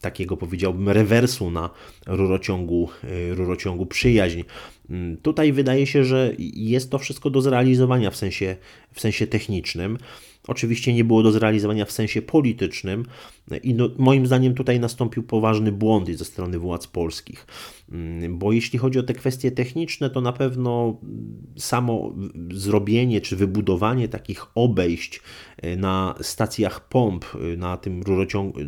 takiego 0.00 0.36
powiedziałbym 0.36 0.88
rewersu 0.88 1.50
na 1.50 1.70
rurociągu, 2.06 2.88
rurociągu 3.30 3.86
przyjaźń. 3.86 4.42
Mm, 4.90 5.16
tutaj 5.16 5.52
wydaje 5.52 5.86
się, 5.86 6.04
że 6.04 6.32
jest 6.38 6.90
to 6.90 6.98
wszystko 6.98 7.30
do 7.30 7.42
zrealizowania 7.42 8.10
w 8.10 8.16
sensie, 8.16 8.56
w 8.92 9.00
sensie 9.00 9.26
technicznym. 9.26 9.98
Oczywiście 10.48 10.94
nie 10.94 11.04
było 11.04 11.22
do 11.22 11.32
zrealizowania 11.32 11.84
w 11.84 11.92
sensie 11.92 12.22
politycznym 12.22 13.04
i 13.62 13.74
no, 13.74 13.88
moim 13.98 14.26
zdaniem 14.26 14.54
tutaj 14.54 14.80
nastąpił 14.80 15.22
poważny 15.22 15.72
błąd 15.72 16.08
ze 16.16 16.24
strony 16.24 16.58
władz 16.58 16.86
polskich. 16.86 17.46
Mm, 17.92 18.38
bo 18.38 18.52
jeśli 18.52 18.78
chodzi 18.78 18.98
o 18.98 19.02
te 19.02 19.14
kwestie 19.14 19.50
techniczne, 19.50 20.10
to 20.10 20.20
na 20.20 20.32
pewno 20.32 21.00
samo 21.56 22.14
zrobienie 22.50 23.20
czy 23.20 23.36
wybudowanie 23.36 24.08
takich 24.08 24.46
obejść 24.54 25.20
e, 25.56 25.76
na 25.76 26.14
stacjach 26.20 26.88
pomp, 26.88 27.24
e, 27.34 27.56
na 27.56 27.76
tym 27.76 28.02
rurociągu, 28.02 28.60
e, 28.60 28.64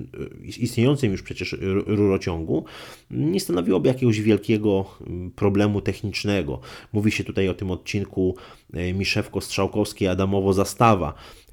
istniejącym 0.47 1.13
już 1.13 1.23
przecież 1.23 1.57
rurociągu, 1.87 2.65
nie 3.11 3.41
stanowiłoby 3.41 3.89
jakiegoś 3.89 4.21
wielkiego 4.21 4.85
mm, 5.07 5.31
problemu 5.31 5.81
technicznego. 5.81 6.61
Mówi 6.93 7.11
się 7.11 7.25
tutaj 7.25 7.49
o 7.49 7.55
tym 7.55 7.71
odcinku 7.71 8.37
Miszewko-Strzałkowskiej, 8.95 10.09
Adamowo-Zastawa, 10.09 11.13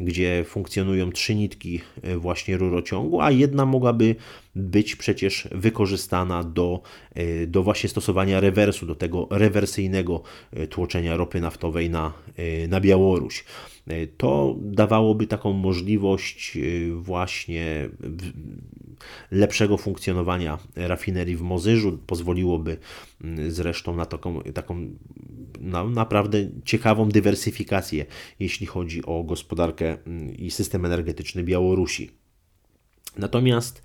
gdzie 0.09 0.43
funkcjonują 0.47 1.11
trzy 1.11 1.35
nitki 1.35 1.79
właśnie 2.17 2.57
rurociągu, 2.57 3.21
a 3.21 3.31
jedna 3.31 3.65
mogłaby 3.65 4.15
być 4.55 4.95
przecież 4.95 5.47
wykorzystana 5.51 6.43
do, 6.43 6.81
e, 7.13 7.47
do 7.47 7.63
właśnie 7.63 7.89
stosowania 7.89 8.39
rewersu, 8.39 8.85
do 8.85 8.95
tego 8.95 9.27
rewersyjnego 9.31 10.21
e, 10.53 10.67
tłoczenia 10.67 11.17
ropy 11.17 11.41
naftowej 11.41 11.89
na, 11.89 12.13
e, 12.37 12.67
na 12.67 12.81
Białoruś. 12.81 13.43
To 14.17 14.55
dawałoby 14.61 15.27
taką 15.27 15.53
możliwość 15.53 16.57
właśnie 16.95 17.89
lepszego 19.31 19.77
funkcjonowania 19.77 20.59
rafinerii 20.75 21.35
w 21.35 21.41
Mozyżu, 21.41 21.97
pozwoliłoby 22.07 22.77
zresztą 23.47 23.95
na 23.95 24.05
taką, 24.05 24.41
taką 24.41 24.89
no, 25.59 25.89
naprawdę 25.89 26.49
ciekawą 26.65 27.09
dywersyfikację, 27.09 28.05
jeśli 28.39 28.67
chodzi 28.67 29.05
o 29.05 29.23
gospodarkę 29.23 29.97
i 30.37 30.51
system 30.51 30.85
energetyczny 30.85 31.43
Białorusi. 31.43 32.19
Natomiast 33.17 33.83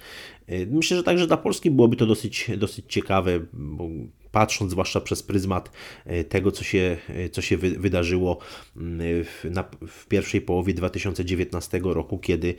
y, 0.48 0.68
myślę, 0.70 0.96
że 0.96 1.02
także 1.02 1.26
dla 1.26 1.36
Polski 1.36 1.70
byłoby 1.70 1.96
to 1.96 2.06
dosyć, 2.06 2.50
dosyć 2.58 2.84
ciekawe, 2.88 3.40
bo 3.52 3.88
patrząc 4.32 4.70
zwłaszcza 4.70 5.00
przez 5.00 5.22
pryzmat 5.22 5.70
y, 6.06 6.24
tego, 6.24 6.52
co 6.52 6.64
się, 6.64 6.96
y, 7.10 7.28
co 7.28 7.42
się 7.42 7.56
wydarzyło 7.56 8.38
w, 8.76 9.44
na, 9.50 9.64
w 9.88 10.06
pierwszej 10.06 10.40
połowie 10.40 10.74
2019 10.74 11.80
roku, 11.84 12.18
kiedy 12.18 12.54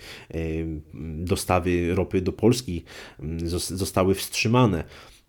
dostawy 1.17 1.95
ropy 1.95 2.21
do 2.21 2.33
Polski 2.33 2.83
zostały 3.53 4.15
wstrzymane. 4.15 4.83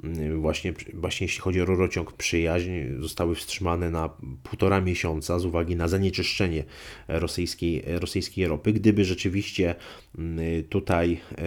Mm, 0.04 0.40
właśnie, 0.40 0.72
właśnie 0.94 1.24
jeśli 1.24 1.40
chodzi 1.40 1.60
o 1.60 1.64
rurociąg 1.64 2.12
przyjaźń, 2.12 2.70
zostały 2.98 3.34
wstrzymane 3.34 3.90
na 3.90 4.10
półtora 4.42 4.80
miesiąca 4.80 5.38
z 5.38 5.44
uwagi 5.44 5.76
na 5.76 5.88
zanieczyszczenie 5.88 6.64
rosyjskiej, 7.08 7.82
rosyjskiej 7.86 8.46
ropy. 8.46 8.72
Gdyby 8.72 9.04
rzeczywiście 9.04 9.74
mm, 10.18 10.64
tutaj 10.64 11.20
e, 11.38 11.42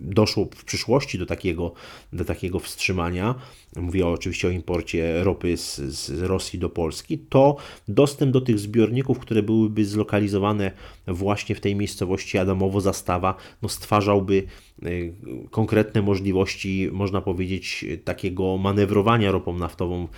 doszło 0.00 0.48
w 0.56 0.64
przyszłości 0.64 1.18
do 1.18 1.26
takiego, 1.26 1.72
do 2.12 2.24
takiego 2.24 2.58
wstrzymania, 2.58 3.34
mówię 3.76 4.06
oczywiście 4.06 4.48
o 4.48 4.50
imporcie 4.50 5.24
ropy 5.24 5.56
z, 5.56 5.76
z 5.76 6.22
Rosji 6.22 6.58
do 6.58 6.70
Polski, 6.70 7.18
to 7.18 7.56
dostęp 7.88 8.32
do 8.32 8.40
tych 8.40 8.58
zbiorników, 8.58 9.18
które 9.18 9.42
byłyby 9.42 9.84
zlokalizowane 9.84 10.72
właśnie 11.06 11.54
w 11.54 11.60
tej 11.60 11.76
miejscowości 11.76 12.38
Adamowo-Zastawa, 12.38 13.34
no 13.62 13.68
stwarzałby 13.68 14.46
konkretne 15.50 16.02
możliwości, 16.02 16.88
można 16.92 17.21
powiedzieć, 17.22 17.84
takiego 18.04 18.58
manewrowania 18.58 19.32
ropą 19.32 19.58
naftową, 19.58 20.08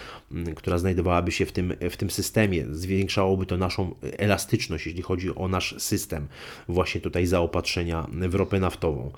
która 0.57 0.79
znajdowałaby 0.79 1.33
się 1.33 1.47
w 1.47 1.53
tym, 1.53 1.75
w 1.91 1.97
tym 1.97 2.11
systemie. 2.11 2.67
Zwiększałoby 2.71 3.47
to 3.47 3.57
naszą 3.57 3.95
elastyczność, 4.03 4.87
jeśli 4.87 5.03
chodzi 5.03 5.35
o 5.35 5.49
nasz 5.49 5.75
system 5.79 6.27
właśnie 6.69 7.01
tutaj 7.01 7.27
zaopatrzenia 7.27 8.07
w 8.13 8.35
ropę 8.35 8.61
naftową. 8.61 9.11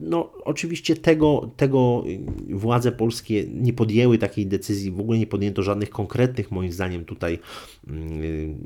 no, 0.00 0.32
oczywiście 0.44 0.96
tego, 0.96 1.50
tego 1.56 2.04
władze 2.50 2.92
polskie 2.92 3.44
nie 3.54 3.72
podjęły 3.72 4.18
takiej 4.18 4.46
decyzji, 4.46 4.90
w 4.90 5.00
ogóle 5.00 5.18
nie 5.18 5.26
podjęto 5.26 5.62
żadnych 5.62 5.90
konkretnych, 5.90 6.50
moim 6.50 6.72
zdaniem, 6.72 7.04
tutaj 7.04 7.38
mm, 7.88 8.56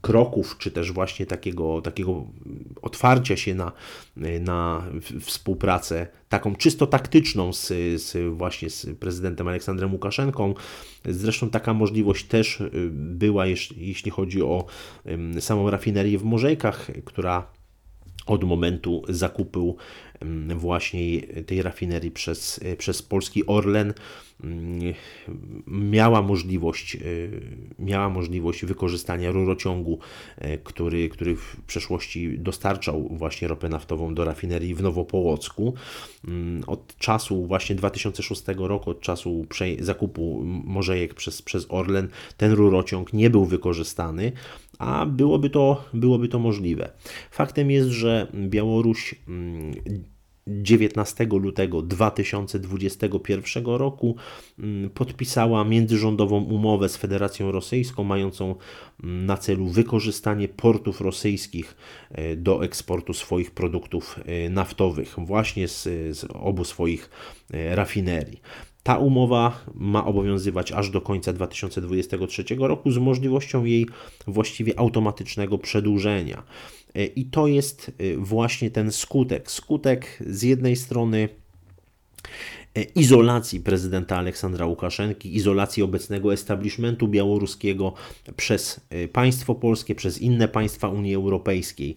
kroków, 0.00 0.56
czy 0.58 0.70
też 0.70 0.92
właśnie 0.92 1.26
takiego, 1.26 1.82
takiego 1.82 2.24
otwarcia 2.88 3.36
się 3.36 3.54
na, 3.54 3.72
na 4.40 4.84
współpracę 5.20 6.06
taką 6.28 6.56
czysto 6.56 6.86
taktyczną 6.86 7.52
z, 7.52 7.66
z 8.02 8.34
właśnie 8.36 8.70
z 8.70 8.86
prezydentem 9.00 9.48
Aleksandrem 9.48 9.92
Łukaszenką. 9.92 10.54
Zresztą 11.04 11.50
taka 11.50 11.74
możliwość 11.74 12.24
też 12.24 12.60
y, 12.60 12.70
była, 12.92 13.46
jeśli 13.76 14.10
chodzi 14.10 14.42
o 14.42 14.64
samą 15.40 15.70
rafinerię 15.70 16.18
w 16.18 16.24
Morzejkach, 16.24 16.90
która 17.04 17.57
od 18.28 18.44
momentu 18.44 19.02
zakupu 19.08 19.76
właśnie 20.56 21.20
tej 21.20 21.62
rafinerii 21.62 22.10
przez, 22.10 22.60
przez 22.78 23.02
polski 23.02 23.46
Orlen 23.46 23.94
miała 25.66 26.22
możliwość, 26.22 26.96
e, 26.96 26.98
miała 27.78 28.08
możliwość 28.08 28.64
wykorzystania 28.64 29.30
rurociągu, 29.30 29.98
e, 30.36 30.58
który, 30.58 31.08
który 31.08 31.36
w 31.36 31.56
przeszłości 31.66 32.38
dostarczał 32.38 33.08
właśnie 33.10 33.48
ropę 33.48 33.68
naftową 33.68 34.14
do 34.14 34.24
rafinerii 34.24 34.74
w 34.74 34.82
Nowopołocku. 34.82 35.74
Od 36.66 36.96
czasu 36.96 37.46
właśnie 37.46 37.76
2006 37.76 38.42
roku, 38.56 38.90
od 38.90 39.00
czasu 39.00 39.46
zakupu 39.80 40.42
Morzejek 40.44 41.14
przez, 41.14 41.42
przez 41.42 41.66
Orlen, 41.68 42.08
ten 42.36 42.52
rurociąg 42.52 43.12
nie 43.12 43.30
był 43.30 43.44
wykorzystany 43.44 44.32
a 44.78 45.06
byłoby 45.06 45.50
to, 45.50 45.84
byłoby 45.94 46.28
to 46.28 46.38
możliwe. 46.38 46.92
Faktem 47.30 47.70
jest, 47.70 47.88
że 47.88 48.26
Białoruś 48.34 49.14
19 50.48 51.24
mm, 51.24 51.42
lutego 51.42 51.82
2021 51.82 53.64
roku 53.64 54.16
mm, 54.58 54.90
podpisała 54.90 55.64
międzyrządową 55.64 56.44
umowę 56.44 56.88
z 56.88 56.96
Federacją 56.96 57.52
Rosyjską, 57.52 58.04
mającą 58.04 58.54
mm, 59.04 59.26
na 59.26 59.36
celu 59.36 59.68
wykorzystanie 59.68 60.48
portów 60.48 61.00
rosyjskich 61.00 61.76
e, 62.10 62.36
do 62.36 62.64
eksportu 62.64 63.14
swoich 63.14 63.50
produktów 63.50 64.20
e, 64.26 64.50
naftowych, 64.50 65.14
właśnie 65.18 65.68
z, 65.68 65.82
z 66.18 66.24
obu 66.24 66.64
swoich 66.64 67.10
e, 67.52 67.76
rafinerii. 67.76 68.40
Ta 68.82 68.98
umowa 68.98 69.64
ma 69.74 70.04
obowiązywać 70.06 70.72
aż 70.72 70.90
do 70.90 71.00
końca 71.00 71.32
2023 71.32 72.44
roku 72.58 72.90
z 72.90 72.98
możliwością 72.98 73.64
jej 73.64 73.86
właściwie 74.26 74.78
automatycznego 74.78 75.58
przedłużenia. 75.58 76.42
E, 76.94 77.04
I 77.04 77.24
to 77.24 77.46
jest 77.46 77.92
e, 77.98 78.16
właśnie 78.16 78.70
ten 78.70 78.92
skutek. 78.92 79.50
Skutek 79.50 80.18
z 80.26 80.42
jednej 80.42 80.76
strony 80.76 81.28
e, 82.74 82.82
izolacji 82.82 83.60
prezydenta 83.60 84.16
Aleksandra 84.16 84.66
Łukaszenki, 84.66 85.36
izolacji 85.36 85.82
obecnego 85.82 86.32
establishmentu 86.32 87.08
białoruskiego 87.08 87.92
przez 88.36 88.80
państwo 89.12 89.54
polskie, 89.54 89.94
przez 89.94 90.18
inne 90.18 90.48
państwa 90.48 90.88
Unii 90.88 91.14
Europejskiej. 91.14 91.94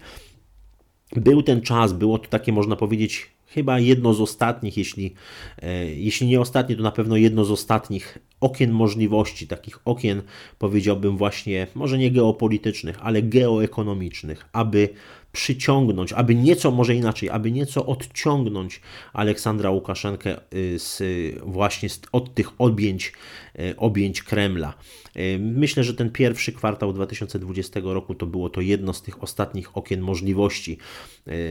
Był 1.16 1.42
ten 1.42 1.60
czas, 1.60 1.92
było 1.92 2.18
to 2.18 2.28
takie, 2.28 2.52
można 2.52 2.76
powiedzieć, 2.76 3.30
chyba 3.54 3.78
jedno 3.78 4.14
z 4.14 4.20
ostatnich, 4.20 4.76
jeśli, 4.76 5.14
e, 5.62 5.86
jeśli 5.86 6.26
nie 6.26 6.40
ostatnie, 6.40 6.76
to 6.76 6.82
na 6.82 6.92
pewno 6.92 7.16
jedno 7.16 7.44
z 7.44 7.50
ostatnich 7.50 8.18
okien 8.40 8.70
możliwości, 8.70 9.46
takich 9.46 9.78
okien 9.84 10.22
powiedziałbym 10.58 11.16
właśnie, 11.16 11.66
może 11.74 11.98
nie 11.98 12.10
geopolitycznych, 12.10 12.98
ale 13.02 13.22
geoekonomicznych, 13.22 14.48
aby 14.52 14.88
przyciągnąć, 15.32 16.12
aby 16.12 16.34
nieco, 16.34 16.70
może 16.70 16.94
inaczej, 16.94 17.30
aby 17.30 17.52
nieco 17.52 17.86
odciągnąć 17.86 18.80
Aleksandra 19.12 19.70
Łukaszenkę 19.70 20.36
y, 20.54 20.78
z, 20.78 21.02
właśnie 21.44 21.88
z, 21.88 22.00
od 22.12 22.34
tych 22.34 22.48
objęć, 22.58 23.12
y, 23.58 23.76
objęć 23.76 24.22
Kremla. 24.22 24.74
Y, 25.16 25.38
myślę, 25.40 25.84
że 25.84 25.94
ten 25.94 26.10
pierwszy 26.10 26.52
kwartał 26.52 26.92
2020 26.92 27.80
roku 27.84 28.14
to 28.14 28.26
było 28.26 28.50
to 28.50 28.60
jedno 28.60 28.92
z 28.92 29.02
tych 29.02 29.22
ostatnich 29.22 29.76
okien 29.76 30.00
możliwości 30.00 30.78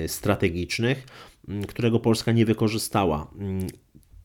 strategicznych, 0.07 1.07
którego 1.67 1.99
Polska 1.99 2.31
nie 2.31 2.45
wykorzystała 2.45 3.27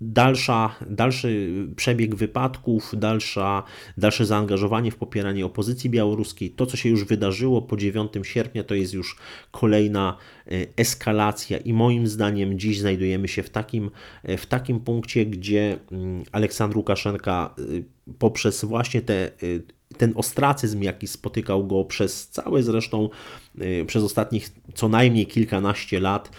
dalsza, 0.00 0.74
dalszy 0.90 1.50
przebieg 1.76 2.14
wypadków, 2.14 2.92
dalsza, 2.96 3.62
dalsze 3.96 4.26
zaangażowanie 4.26 4.90
w 4.90 4.96
popieranie 4.96 5.46
opozycji 5.46 5.90
białoruskiej, 5.90 6.50
to 6.50 6.66
co 6.66 6.76
się 6.76 6.88
już 6.88 7.04
wydarzyło 7.04 7.62
po 7.62 7.76
9 7.76 8.12
sierpnia, 8.22 8.64
to 8.64 8.74
jest 8.74 8.94
już 8.94 9.16
kolejna 9.50 10.16
e, 10.46 10.50
eskalacja 10.76 11.58
i 11.58 11.72
moim 11.72 12.06
zdaniem 12.06 12.58
dziś 12.58 12.80
znajdujemy 12.80 13.28
się 13.28 13.42
w 13.42 13.50
takim, 13.50 13.90
e, 14.22 14.36
w 14.36 14.46
takim 14.46 14.80
punkcie, 14.80 15.26
gdzie 15.26 15.78
mm, 15.92 16.24
Aleksandr 16.32 16.76
Łukaszenka 16.76 17.54
e, 17.58 17.62
poprzez 18.18 18.64
właśnie 18.64 19.02
te 19.02 19.30
ten 19.98 20.12
ostracyzm, 20.16 20.82
jaki 20.82 21.06
spotykał 21.06 21.66
go 21.66 21.84
przez 21.84 22.28
całe 22.28 22.62
zresztą, 22.62 23.08
przez 23.86 24.04
ostatnich 24.04 24.52
co 24.74 24.88
najmniej 24.88 25.26
kilkanaście 25.26 26.00
lat, 26.00 26.30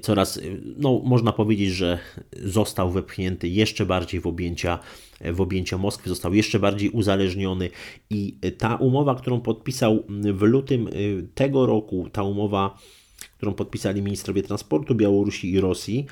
coraz, 0.00 0.36
y, 0.36 0.60
no, 0.76 1.00
można 1.04 1.32
powiedzieć, 1.32 1.70
że 1.70 1.98
został 2.42 2.90
wepchnięty 2.90 3.48
jeszcze 3.48 3.86
bardziej 3.86 4.20
w 4.20 4.26
objęcia, 4.26 4.78
w 5.20 5.40
objęcia 5.40 5.78
Moskwy, 5.78 6.08
został 6.08 6.34
jeszcze 6.34 6.58
bardziej 6.58 6.90
uzależniony 6.90 7.70
i 8.10 8.38
ta 8.58 8.76
umowa, 8.76 9.14
którą 9.14 9.40
podpisał 9.40 10.04
w 10.08 10.42
lutym 10.42 10.88
y, 10.88 11.28
tego 11.34 11.66
roku, 11.66 12.08
ta 12.12 12.22
umowa, 12.22 12.78
którą 13.44 13.54
podpisali 13.54 14.02
ministrowie 14.02 14.42
transportu 14.42 14.94
Białorusi 14.94 15.52
i 15.52 15.60
Rosji, 15.60 16.06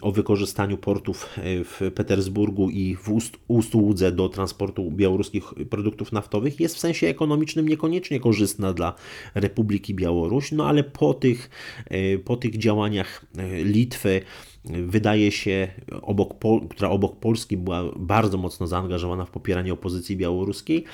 o 0.00 0.12
wykorzystaniu 0.12 0.78
portów 0.78 1.28
e, 1.36 1.64
w 1.64 1.80
Petersburgu 1.94 2.70
i 2.70 2.96
w 2.96 3.08
Ust 3.48 3.74
Łudze 3.74 4.12
do 4.12 4.28
transportu 4.28 4.90
białoruskich 4.90 5.44
produktów 5.70 6.12
naftowych 6.12 6.60
jest 6.60 6.76
w 6.76 6.78
sensie 6.78 7.06
ekonomicznym 7.06 7.68
niekoniecznie 7.68 8.20
korzystna 8.20 8.72
dla 8.72 8.94
Republiki 9.34 9.94
Białoruś, 9.94 10.52
no 10.52 10.66
ale 10.66 10.84
po 10.84 11.14
tych, 11.14 11.50
e, 11.86 12.18
po 12.18 12.36
tych 12.36 12.58
działaniach 12.58 13.24
e, 13.38 13.64
Litwy 13.64 14.20
wydaje 14.64 15.32
się, 15.32 15.68
obok 16.02 16.34
która 16.70 16.90
obok 16.90 17.20
Polski 17.20 17.56
była 17.56 17.84
bardzo 17.96 18.38
mocno 18.38 18.66
zaangażowana 18.66 19.24
w 19.24 19.30
popieranie 19.30 19.72
opozycji 19.72 20.16
białoruskiej, 20.16 20.84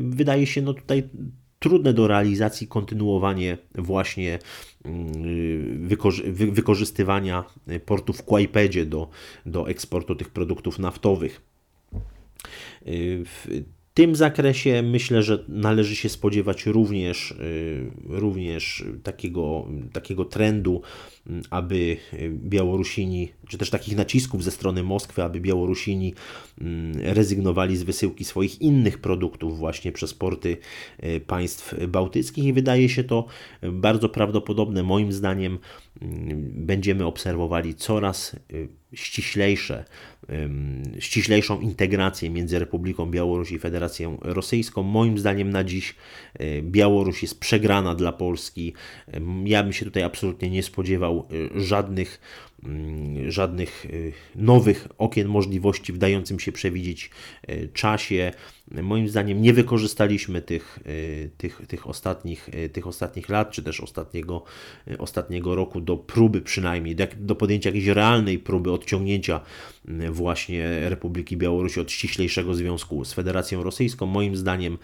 wydaje 0.00 0.46
się 0.46 0.62
no 0.62 0.74
tutaj 0.74 1.02
trudne 1.64 1.94
do 1.94 2.08
realizacji 2.08 2.66
kontynuowanie 2.68 3.58
właśnie 3.74 4.38
mm, 4.84 5.88
wykorzystywania 6.52 7.44
portu 7.86 8.12
w 8.12 8.22
Kłajpedzie 8.22 8.86
do, 8.86 9.08
do 9.46 9.68
eksportu 9.68 10.14
tych 10.14 10.30
produktów 10.30 10.78
naftowych. 10.78 11.40
W 13.24 13.62
tym 13.94 14.16
zakresie 14.16 14.82
myślę, 14.82 15.22
że 15.22 15.44
należy 15.48 15.96
się 15.96 16.08
spodziewać 16.08 16.66
również, 16.66 17.34
również 18.04 18.84
takiego, 19.02 19.68
takiego 19.92 20.24
trendu 20.24 20.82
aby 21.50 21.96
Białorusini, 22.28 23.28
czy 23.48 23.58
też 23.58 23.70
takich 23.70 23.96
nacisków 23.96 24.44
ze 24.44 24.50
strony 24.50 24.82
Moskwy, 24.82 25.22
aby 25.22 25.40
Białorusini 25.40 26.14
mm, 26.60 26.92
rezygnowali 27.02 27.76
z 27.76 27.82
wysyłki 27.82 28.24
swoich 28.24 28.60
innych 28.62 28.98
produktów 28.98 29.58
właśnie 29.58 29.92
przez 29.92 30.14
porty 30.14 30.56
e, 30.98 31.20
państw 31.20 31.74
bałtyckich 31.88 32.44
i 32.44 32.52
wydaje 32.52 32.88
się 32.88 33.04
to 33.04 33.26
bardzo 33.72 34.08
prawdopodobne. 34.08 34.82
Moim 34.82 35.12
zdaniem 35.12 35.58
mm, 36.02 36.66
będziemy 36.66 37.06
obserwowali 37.06 37.74
coraz 37.74 38.36
ściślejsze, 38.94 39.84
ściślejszą 40.98 41.60
integrację 41.60 42.30
między 42.30 42.58
Republiką 42.58 43.10
Białorusi 43.10 43.54
i 43.54 43.58
Federacją 43.58 44.18
Rosyjską. 44.22 44.82
Moim 44.82 45.18
zdaniem 45.18 45.50
na 45.50 45.64
dziś 45.64 45.94
Białoruś 46.62 47.22
jest 47.22 47.40
przegrana 47.40 47.94
dla 47.94 48.12
Polski. 48.12 48.72
Ja 49.44 49.62
bym 49.62 49.72
się 49.72 49.84
tutaj 49.84 50.02
absolutnie 50.02 50.50
nie 50.50 50.62
spodziewał 50.62 51.13
Y, 51.32 51.60
żadnych, 51.60 52.20
mm, 52.64 53.30
żadnych 53.30 53.84
y, 53.84 54.12
nowych 54.36 54.88
okien 54.98 55.28
możliwości 55.28 55.92
w 55.92 55.98
dającym 55.98 56.40
się 56.40 56.52
przewidzieć 56.52 57.10
y, 57.50 57.68
czasie. 57.72 58.32
Moim 58.82 59.08
zdaniem 59.08 59.42
nie 59.42 59.52
wykorzystaliśmy 59.52 60.42
tych, 60.42 60.78
tych, 61.36 61.62
tych, 61.68 61.86
ostatnich, 61.86 62.50
tych 62.72 62.86
ostatnich 62.86 63.28
lat, 63.28 63.50
czy 63.50 63.62
też 63.62 63.80
ostatniego, 63.80 64.44
ostatniego 64.98 65.54
roku 65.54 65.80
do 65.80 65.96
próby 65.96 66.40
przynajmniej, 66.40 66.96
do 67.16 67.34
podjęcia 67.34 67.68
jakiejś 67.68 67.86
realnej 67.86 68.38
próby 68.38 68.72
odciągnięcia 68.72 69.40
właśnie 70.10 70.88
Republiki 70.88 71.36
Białorusi 71.36 71.80
od 71.80 71.90
ściślejszego 71.90 72.54
związku 72.54 73.04
z 73.04 73.12
Federacją 73.12 73.62
Rosyjską. 73.62 74.06
Moim 74.06 74.36
zdaniem 74.36 74.78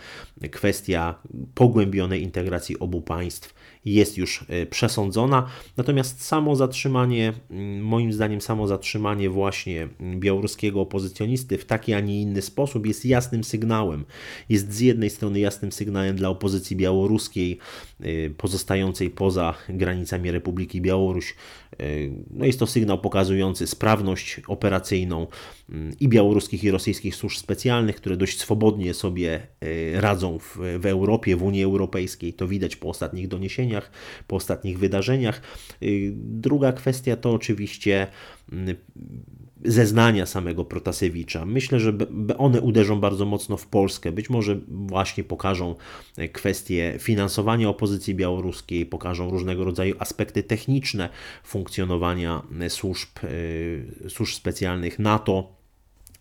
kwestia 0.51 1.15
pogłębionej 1.55 2.23
integracji 2.23 2.79
obu 2.79 3.03
państw 3.03 3.55
jest 3.85 4.19
już 4.19 4.45
przesądzona, 4.71 5.47
natomiast 5.77 6.25
samo 6.25 6.57
zatrzymanie 6.57 7.33
mm, 7.51 7.85
moim 7.85 8.13
zdaniem 8.13 8.41
samo 8.41 8.67
zatrzymanie 8.67 9.31
właśnie 9.31 9.89
białoruskiego 10.17 10.81
opozycjonisty 10.81 11.59
w 11.59 11.65
taki, 11.65 11.95
a 11.95 12.01
nie 12.01 12.23
inny 12.23 12.43
sposób 12.43 12.87
jest 12.87 13.07
jasnym 13.07 13.45
sygnałem. 13.45 14.05
Jest 14.49 14.73
z 14.73 14.81
jednej 14.81 15.11
strony 15.11 15.41
jasnym 15.41 15.73
sygnałem 15.73 16.17
dla 16.17 16.29
opozycji 16.29 16.77
białoruskiej 16.77 17.59
y, 18.05 18.35
pozostającej 18.37 19.11
poza 19.11 19.55
granicami 19.69 20.31
Republiki 20.31 20.81
Białoruś. 20.81 21.35
Y, 21.81 22.13
no 22.31 22.45
jest 22.45 22.59
to 22.59 22.67
sygnał 22.67 22.99
pokazujący 22.99 23.67
sprawność 23.67 24.41
operacyjną 24.47 25.27
mm, 25.71 25.93
i 26.01 26.09
białoruskich 26.09 26.65
i 26.65 26.71
rosyjskich 26.71 27.17
służb 27.17 27.39
specjalnych, 27.39 27.97
które 27.97 28.17
dość 28.17 28.41
swobodnie 28.41 28.95
sobie 28.95 29.47
radzą 29.95 30.39
w, 30.39 30.59
w 30.79 30.87
Europie, 30.87 31.37
w 31.37 31.43
Unii 31.43 31.65
Europejskiej. 31.65 32.33
To 32.33 32.49
widać 32.49 32.77
po 32.77 32.89
ostatnich 32.89 33.29
doniesieniach, 33.29 33.70
po 34.27 34.37
ostatnich 34.37 34.79
wydarzeniach. 34.79 35.41
Druga 36.13 36.73
kwestia 36.73 37.17
to 37.17 37.33
oczywiście 37.33 38.07
mm, 38.53 38.77
zeznania 39.65 40.27
samego 40.27 40.65
Protasewicza. 40.65 41.47
Myślę, 41.47 41.81
że 41.81 41.93
one 42.39 42.61
uderzą 42.61 43.01
bardzo 43.01 43.27
mocno 43.27 43.57
w 43.57 43.67
Polskę. 43.67 44.13
Być 44.13 44.31
może 44.31 44.61
właśnie 44.69 45.25
pokażą 45.25 45.75
e, 46.17 46.29
kwestie 46.29 46.95
finansowania 46.99 47.69
opozycji 47.69 48.15
białoruskiej, 48.15 48.87
pokażą 48.87 49.31
różnego 49.31 49.65
rodzaju 49.65 49.95
aspekty 49.99 50.43
techniczne 50.43 51.09
funkcjonowania 51.45 52.43
e, 52.61 52.71
służb, 52.71 53.09
e, 54.05 54.11
służb 54.11 54.35
specjalnych 54.35 54.99
NATO 54.99 55.60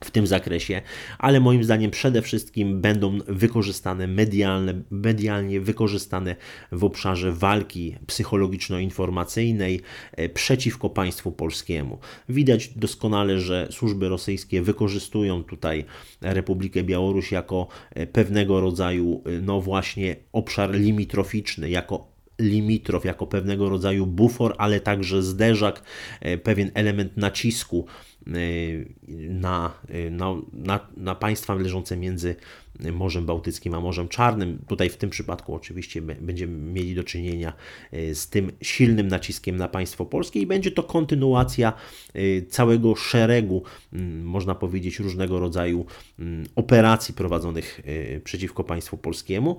w 0.03 0.12
tym 0.12 0.27
zakresie, 0.27 0.81
ale 1.17 1.39
moim 1.39 1.63
zdaniem 1.63 1.91
przede 1.91 2.21
wszystkim 2.21 2.81
będą 2.81 3.17
wykorzystane 3.27 4.07
medialne, 4.07 4.81
medialnie 4.89 5.62
wykorzystane 5.62 6.35
w 6.71 6.83
obszarze 6.83 7.31
walki 7.31 7.95
psychologiczno-informacyjnej 8.07 9.81
e, 10.12 10.29
przeciwko 10.29 10.89
państwu 10.89 11.31
polskiemu. 11.31 11.99
Widać 12.29 12.67
doskonale, 12.67 13.39
że 13.39 13.67
służby 13.71 14.09
rosyjskie 14.09 14.62
wykorzystują 14.62 15.43
tutaj 15.43 15.85
Republikę 16.21 16.83
Białoruś 16.83 17.31
jako 17.31 17.67
e, 17.91 18.07
pewnego 18.07 18.62
rodzaju, 18.62 19.23
e, 19.25 19.41
no 19.41 19.62
właśnie, 19.62 20.15
obszar 20.33 20.75
limitroficzny, 20.75 21.69
jako 21.69 22.09
limitrof, 22.39 23.06
jako 23.06 23.28
pewnego 23.28 23.69
rodzaju 23.69 24.06
bufor, 24.06 24.56
ale 24.58 24.80
także 24.80 25.23
zderzak, 25.23 25.84
pewien 26.43 26.71
element 26.73 27.17
nacisku 27.17 27.86
na, 29.30 29.73
y, 29.89 30.12
na, 30.12 30.36
na, 30.54 30.80
na 30.97 31.15
państwa 31.15 31.54
leżące 31.54 31.97
między 31.97 32.36
Morzem 32.93 33.25
Bałtyckim 33.25 33.73
a 33.73 33.80
Morzem 33.80 34.08
Czarnym. 34.08 34.60
Tutaj 34.67 34.89
w 34.89 34.97
tym 34.97 35.10
przypadku 35.10 35.56
oczywiście 35.56 36.02
będziemy 36.02 36.71
mieli 36.73 36.95
do 36.95 37.04
czynienia 37.04 37.54
z 37.91 38.30
tym 38.30 38.52
silnym 38.62 39.08
naciskiem 39.08 39.58
na 39.58 39.67
państwo 39.67 40.06
polskie 40.06 40.39
i 40.41 40.45
będzie 40.45 40.71
to 40.71 40.84
kontynuacja 40.84 41.73
całego 42.49 42.95
szeregu, 42.95 43.63
można 44.23 44.56
powiedzieć, 44.56 44.99
różnego 44.99 45.39
rodzaju 45.39 45.86
operacji 46.56 47.13
prowadzonych 47.13 47.82
przeciwko 48.23 48.63
państwu 48.63 48.97
polskiemu. 48.97 49.58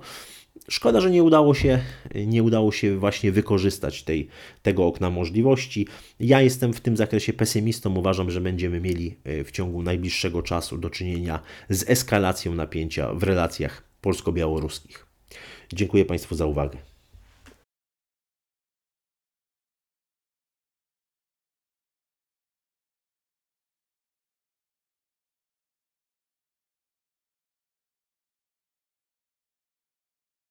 Szkoda, 0.69 1.01
że 1.01 1.11
nie 1.11 1.23
udało 1.23 1.53
się, 1.53 1.79
nie 2.15 2.43
udało 2.43 2.71
się 2.71 2.97
właśnie 2.97 3.31
wykorzystać 3.31 4.03
tej, 4.03 4.27
tego 4.61 4.85
okna 4.85 5.09
możliwości. 5.09 5.87
Ja 6.19 6.41
jestem 6.41 6.73
w 6.73 6.81
tym 6.81 6.97
zakresie 6.97 7.33
pesymistą. 7.33 7.95
Uważam, 7.95 8.31
że 8.31 8.41
będziemy 8.41 8.79
mieli 8.79 9.15
e, 9.23 9.43
w 9.43 9.51
ciągu 9.51 9.83
najbliższego 9.83 10.41
czasu 10.41 10.77
do 10.77 10.89
czynienia 10.89 11.39
z 11.69 11.89
eskalacją 11.89 12.55
napięcia 12.55 13.13
w 13.13 13.23
relacjach 13.23 13.83
polsko-białoruskich. 14.01 15.05
Dziękuję 15.73 16.05
Państwu 16.05 16.35
za 16.35 16.45
uwagę. 16.45 16.90